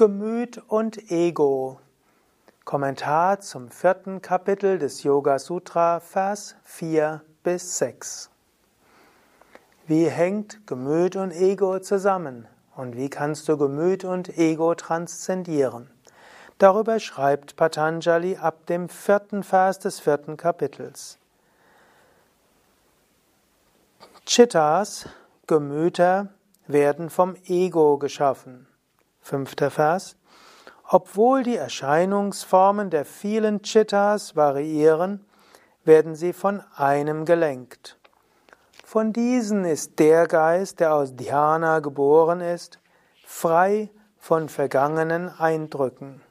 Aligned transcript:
Gemüt 0.00 0.62
und 0.68 1.10
Ego. 1.10 1.80
Kommentar 2.64 3.40
zum 3.40 3.68
vierten 3.68 4.22
Kapitel 4.22 4.78
des 4.78 5.02
Yoga 5.02 5.40
Sutra, 5.40 5.98
Vers 5.98 6.54
4 6.62 7.20
bis 7.42 7.78
6. 7.78 8.30
Wie 9.88 10.08
hängt 10.08 10.64
Gemüt 10.68 11.16
und 11.16 11.32
Ego 11.32 11.80
zusammen? 11.80 12.46
Und 12.76 12.96
wie 12.96 13.10
kannst 13.10 13.48
du 13.48 13.58
Gemüt 13.58 14.04
und 14.04 14.38
Ego 14.38 14.76
transzendieren? 14.76 15.90
Darüber 16.58 17.00
schreibt 17.00 17.56
Patanjali 17.56 18.36
ab 18.36 18.66
dem 18.66 18.88
vierten 18.88 19.42
Vers 19.42 19.80
des 19.80 19.98
vierten 19.98 20.36
Kapitels. 20.36 21.18
Chittas, 24.24 25.08
Gemüter, 25.48 26.28
werden 26.68 27.10
vom 27.10 27.34
Ego 27.46 27.98
geschaffen. 27.98 28.67
Fünfter 29.28 29.70
Vers. 29.70 30.16
Obwohl 30.88 31.42
die 31.42 31.56
Erscheinungsformen 31.56 32.88
der 32.88 33.04
vielen 33.04 33.60
Chittas 33.60 34.36
variieren, 34.36 35.22
werden 35.84 36.14
sie 36.14 36.32
von 36.32 36.62
einem 36.74 37.26
gelenkt. 37.26 37.98
Von 38.86 39.12
diesen 39.12 39.66
ist 39.66 39.98
der 39.98 40.26
Geist, 40.26 40.80
der 40.80 40.94
aus 40.94 41.14
Dhyana 41.14 41.80
geboren 41.80 42.40
ist, 42.40 42.78
frei 43.26 43.90
von 44.16 44.48
vergangenen 44.48 45.28
Eindrücken. 45.28 46.22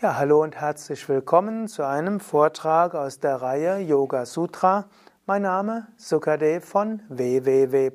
Ja, 0.00 0.16
hallo 0.16 0.42
und 0.42 0.56
herzlich 0.56 1.06
willkommen 1.10 1.68
zu 1.68 1.86
einem 1.86 2.20
Vortrag 2.20 2.94
aus 2.94 3.20
der 3.20 3.42
Reihe 3.42 3.80
Yoga 3.80 4.24
Sutra. 4.24 4.86
Mein 5.26 5.42
Name 5.42 5.88
Sukadev 5.98 6.64
von 6.64 7.02
www 7.10 7.90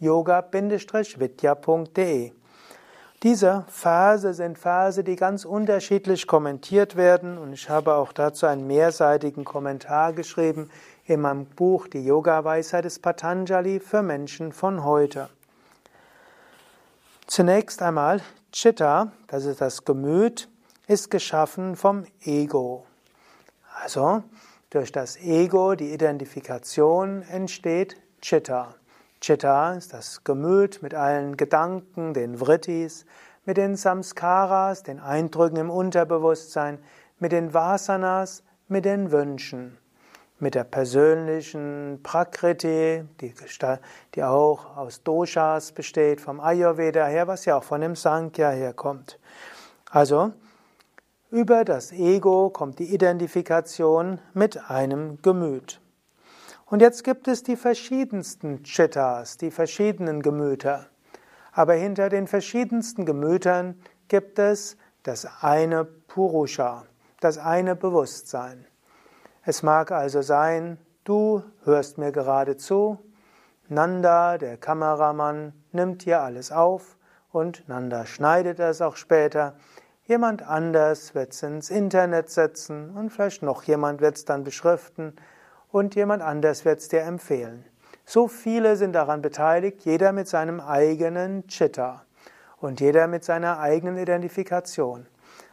yoga-vidya.de. 0.00 2.32
Diese 3.24 3.64
Verse 3.66 4.32
sind 4.32 4.58
Verse, 4.58 5.02
die 5.02 5.16
ganz 5.16 5.44
unterschiedlich 5.44 6.28
kommentiert 6.28 6.94
werden 6.94 7.36
und 7.36 7.52
ich 7.52 7.68
habe 7.68 7.94
auch 7.94 8.12
dazu 8.12 8.46
einen 8.46 8.68
mehrseitigen 8.68 9.44
Kommentar 9.44 10.12
geschrieben 10.12 10.70
in 11.04 11.22
meinem 11.22 11.46
Buch 11.46 11.88
Die 11.88 12.04
Yoga-Weisheit 12.04 12.84
des 12.84 13.00
Patanjali 13.00 13.80
für 13.80 14.02
Menschen 14.02 14.52
von 14.52 14.84
heute. 14.84 15.28
Zunächst 17.26 17.82
einmal 17.82 18.20
Chitta, 18.52 19.10
das 19.26 19.46
ist 19.46 19.60
das 19.60 19.84
Gemüt, 19.84 20.48
ist 20.86 21.10
geschaffen 21.10 21.74
vom 21.74 22.04
Ego. 22.22 22.86
Also 23.82 24.22
durch 24.70 24.92
das 24.92 25.16
Ego, 25.16 25.74
die 25.74 25.92
Identifikation 25.92 27.22
entsteht 27.22 27.96
Chitta. 28.22 28.76
Chitta 29.20 29.72
ist 29.74 29.92
das 29.92 30.22
Gemüt 30.22 30.82
mit 30.82 30.94
allen 30.94 31.36
Gedanken, 31.36 32.14
den 32.14 32.38
Vrittis, 32.38 33.04
mit 33.44 33.56
den 33.56 33.76
Samskaras, 33.76 34.82
den 34.82 35.00
Eindrücken 35.00 35.56
im 35.56 35.70
Unterbewusstsein, 35.70 36.78
mit 37.18 37.32
den 37.32 37.52
Vasanas, 37.52 38.44
mit 38.68 38.84
den 38.84 39.10
Wünschen, 39.10 39.76
mit 40.38 40.54
der 40.54 40.64
persönlichen 40.64 42.00
Prakriti, 42.02 43.04
die, 43.20 43.34
die 44.14 44.22
auch 44.22 44.76
aus 44.76 45.02
Doshas 45.02 45.72
besteht, 45.72 46.20
vom 46.20 46.40
Ayurveda 46.40 47.06
her, 47.06 47.26
was 47.26 47.44
ja 47.44 47.56
auch 47.56 47.64
von 47.64 47.80
dem 47.80 47.96
Sankhya 47.96 48.50
herkommt. 48.50 49.18
Also, 49.90 50.32
über 51.30 51.64
das 51.64 51.92
Ego 51.92 52.50
kommt 52.50 52.78
die 52.78 52.94
Identifikation 52.94 54.20
mit 54.32 54.70
einem 54.70 55.20
Gemüt. 55.22 55.80
Und 56.70 56.82
jetzt 56.82 57.02
gibt 57.02 57.28
es 57.28 57.42
die 57.42 57.56
verschiedensten 57.56 58.62
Chittas, 58.62 59.38
die 59.38 59.50
verschiedenen 59.50 60.20
Gemüter. 60.20 60.86
Aber 61.52 61.72
hinter 61.72 62.10
den 62.10 62.26
verschiedensten 62.26 63.06
Gemütern 63.06 63.80
gibt 64.08 64.38
es 64.38 64.76
das 65.02 65.26
eine 65.40 65.84
Purusha, 65.84 66.84
das 67.20 67.38
eine 67.38 67.74
Bewusstsein. 67.74 68.66
Es 69.44 69.62
mag 69.62 69.92
also 69.92 70.20
sein, 70.20 70.76
du 71.04 71.42
hörst 71.64 71.96
mir 71.96 72.12
gerade 72.12 72.58
zu, 72.58 72.98
Nanda, 73.68 74.36
der 74.36 74.58
Kameramann, 74.58 75.54
nimmt 75.72 76.02
hier 76.02 76.20
alles 76.20 76.52
auf 76.52 76.98
und 77.32 77.66
Nanda 77.68 78.04
schneidet 78.04 78.60
es 78.60 78.82
auch 78.82 78.96
später. 78.96 79.56
Jemand 80.04 80.42
anders 80.42 81.14
wird 81.14 81.32
es 81.32 81.42
ins 81.42 81.70
Internet 81.70 82.28
setzen 82.28 82.90
und 82.90 83.10
vielleicht 83.10 83.42
noch 83.42 83.62
jemand 83.62 84.02
wird 84.02 84.16
es 84.16 84.26
dann 84.26 84.44
beschriften 84.44 85.14
und 85.70 85.94
jemand 85.94 86.22
anders 86.22 86.64
wird 86.64 86.80
es 86.80 86.88
dir 86.88 87.02
empfehlen. 87.02 87.64
So 88.04 88.26
viele 88.26 88.76
sind 88.76 88.94
daran 88.94 89.20
beteiligt, 89.20 89.84
jeder 89.84 90.12
mit 90.12 90.28
seinem 90.28 90.60
eigenen 90.60 91.46
Chitta 91.46 92.04
und 92.56 92.80
jeder 92.80 93.06
mit 93.06 93.24
seiner 93.24 93.58
eigenen 93.58 93.98
Identifikation. 93.98 95.06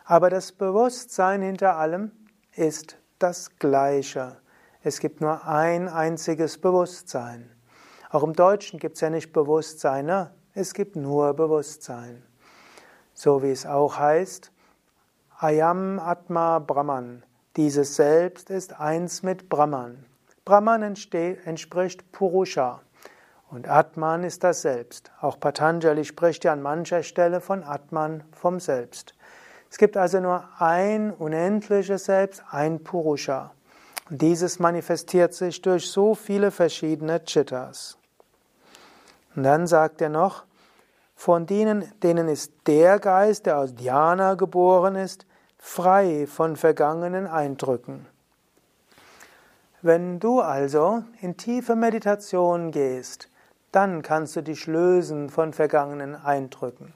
Aber 0.06 0.30
das 0.30 0.52
Bewusstsein 0.52 1.42
hinter 1.42 1.78
allem 1.78 2.12
ist 2.56 2.98
das 3.20 3.58
Gleiche. 3.60 4.38
Es 4.84 5.00
gibt 5.00 5.20
nur 5.20 5.46
ein 5.48 5.90
einziges 5.90 6.60
Bewusstsein. 6.60 7.52
Auch 8.10 8.24
im 8.24 8.34
Deutschen 8.34 8.80
gibt 8.80 8.96
es 8.96 9.02
ja 9.02 9.10
nicht 9.10 9.34
Bewusstsein, 9.34 10.06
ne? 10.06 10.32
es 10.54 10.74
gibt 10.74 10.96
nur 10.96 11.34
Bewusstsein. 11.34 12.24
So 13.14 13.44
wie 13.44 13.52
es 13.52 13.66
auch 13.66 13.98
heißt, 13.98 14.52
Ayam 15.40 16.00
Atma 16.00 16.60
Brahman. 16.60 17.24
Dieses 17.56 17.96
Selbst 17.96 18.50
ist 18.50 18.82
eins 18.82 19.24
mit 19.24 19.48
Brahman. 19.48 20.04
Brahman 20.44 20.82
entspricht 20.84 22.12
Purusha 22.12 22.82
und 23.50 23.70
Atman 23.70 24.26
ist 24.26 24.44
das 24.44 24.62
Selbst. 24.62 25.12
Auch 25.22 25.40
Patanjali 25.40 26.04
spricht 26.04 26.44
ja 26.44 26.52
an 26.52 26.62
mancher 26.62 27.02
Stelle 27.02 27.40
von 27.40 27.64
Atman 27.64 28.26
vom 28.34 28.60
Selbst. 28.60 29.14
Es 29.72 29.78
gibt 29.78 29.96
also 29.96 30.20
nur 30.20 30.44
ein 30.60 31.12
unendliches 31.12 32.06
Selbst, 32.06 32.44
ein 32.52 32.84
Purusha. 32.84 33.52
Und 34.10 34.22
dieses 34.22 34.60
manifestiert 34.60 35.34
sich 35.34 35.62
durch 35.62 35.90
so 35.90 36.14
viele 36.14 36.52
verschiedene 36.52 37.24
Chittas. 37.24 37.98
Und 39.34 39.44
dann 39.44 39.66
sagt 39.66 40.02
er 40.02 40.10
noch, 40.10 40.44
von 41.16 41.46
denen, 41.46 41.90
denen 42.04 42.28
ist 42.28 42.52
der 42.68 43.00
Geist, 43.00 43.46
der 43.46 43.60
aus 43.60 43.74
Dhyana 43.74 44.34
geboren 44.34 44.96
ist, 44.96 45.26
frei 45.68 46.26
von 46.28 46.56
vergangenen 46.56 47.26
Eindrücken. 47.28 48.06
Wenn 49.82 50.20
du 50.20 50.40
also 50.40 51.04
in 51.22 51.38
tiefe 51.38 51.76
Meditation 51.76 52.72
gehst, 52.72 53.30
dann 53.72 54.04
kannst 54.04 54.36
du 54.36 54.42
dich 54.42 54.68
lösen 54.68 55.30
von 55.30 55.54
vergangenen 55.54 56.16
Eindrücken. 56.16 56.94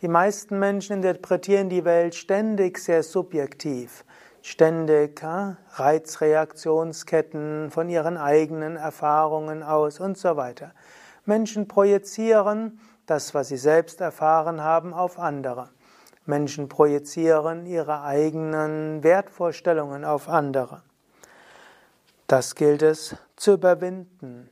Die 0.00 0.08
meisten 0.08 0.58
Menschen 0.58 0.96
interpretieren 0.96 1.68
die 1.68 1.84
Welt 1.84 2.14
ständig 2.14 2.78
sehr 2.78 3.02
subjektiv, 3.02 4.04
ständig 4.42 5.20
ja, 5.22 5.58
Reizreaktionsketten 5.74 7.70
von 7.70 7.88
ihren 7.90 8.16
eigenen 8.16 8.76
Erfahrungen 8.76 9.62
aus 9.62 10.00
und 10.00 10.16
so 10.16 10.36
weiter. 10.36 10.72
Menschen 11.26 11.68
projizieren 11.68 12.80
das, 13.04 13.34
was 13.34 13.48
sie 13.48 13.58
selbst 13.58 14.00
erfahren 14.00 14.62
haben, 14.62 14.94
auf 14.94 15.18
andere. 15.18 15.68
Menschen 16.26 16.68
projizieren 16.68 17.66
ihre 17.66 18.02
eigenen 18.02 19.02
Wertvorstellungen 19.02 20.04
auf 20.04 20.28
andere. 20.28 20.82
Das 22.26 22.54
gilt 22.54 22.82
es 22.82 23.16
zu 23.36 23.52
überwinden. 23.52 24.50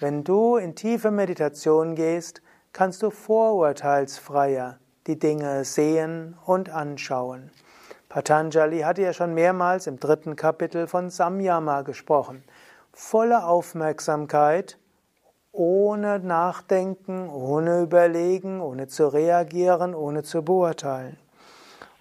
Wenn 0.00 0.24
du 0.24 0.56
in 0.56 0.74
tiefe 0.74 1.10
Meditation 1.10 1.94
gehst, 1.94 2.42
kannst 2.72 3.02
du 3.02 3.10
vorurteilsfreier 3.10 4.78
die 5.06 5.18
Dinge 5.18 5.64
sehen 5.64 6.36
und 6.44 6.70
anschauen. 6.70 7.50
Patanjali 8.08 8.80
hatte 8.80 9.02
ja 9.02 9.12
schon 9.12 9.34
mehrmals 9.34 9.86
im 9.86 9.98
dritten 9.98 10.36
Kapitel 10.36 10.86
von 10.86 11.10
Samyama 11.10 11.82
gesprochen. 11.82 12.44
Volle 12.92 13.44
Aufmerksamkeit, 13.44 14.78
ohne 15.52 16.18
Nachdenken, 16.18 17.28
ohne 17.28 17.82
Überlegen, 17.82 18.60
ohne 18.60 18.88
zu 18.88 19.08
reagieren, 19.08 19.94
ohne 19.94 20.22
zu 20.22 20.42
beurteilen. 20.42 21.18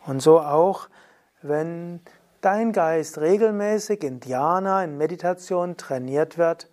Und 0.05 0.21
so 0.21 0.39
auch, 0.39 0.87
wenn 1.41 1.99
dein 2.39 2.71
Geist 2.71 3.19
regelmäßig 3.19 4.03
in 4.03 4.19
Dhyana, 4.19 4.83
in 4.83 4.97
Meditation 4.97 5.77
trainiert 5.77 6.37
wird, 6.37 6.69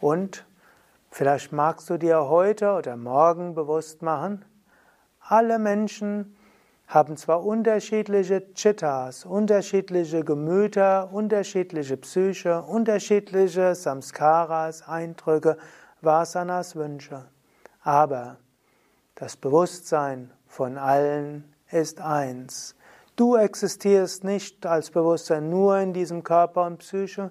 Und 0.00 0.44
vielleicht 1.10 1.52
magst 1.52 1.90
du 1.90 1.98
dir 1.98 2.28
heute 2.28 2.72
oder 2.72 2.96
morgen 2.96 3.54
bewusst 3.54 4.02
machen, 4.02 4.44
alle 5.20 5.58
Menschen 5.58 6.33
haben 6.86 7.16
zwar 7.16 7.44
unterschiedliche 7.44 8.52
Chittas, 8.54 9.24
unterschiedliche 9.24 10.22
Gemüter, 10.24 11.10
unterschiedliche 11.12 11.96
Psyche, 11.96 12.62
unterschiedliche 12.62 13.74
Samskaras, 13.74 14.86
Eindrücke, 14.86 15.56
Vasanas, 16.00 16.76
Wünsche, 16.76 17.24
aber 17.82 18.36
das 19.14 19.36
Bewusstsein 19.36 20.30
von 20.46 20.76
allen 20.76 21.54
ist 21.70 22.00
eins. 22.00 22.74
Du 23.16 23.36
existierst 23.36 24.24
nicht 24.24 24.66
als 24.66 24.90
Bewusstsein 24.90 25.48
nur 25.48 25.78
in 25.78 25.92
diesem 25.92 26.22
Körper 26.22 26.66
und 26.66 26.78
Psyche, 26.78 27.30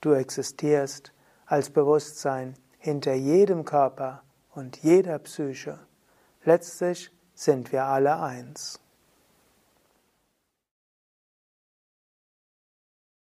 du 0.00 0.12
existierst 0.12 1.12
als 1.46 1.70
Bewusstsein 1.70 2.54
hinter 2.78 3.14
jedem 3.14 3.64
Körper 3.64 4.22
und 4.54 4.78
jeder 4.78 5.18
Psyche. 5.20 5.78
Letztlich 6.44 7.10
sind 7.34 7.72
wir 7.72 7.84
alle 7.84 8.20
eins. 8.20 8.81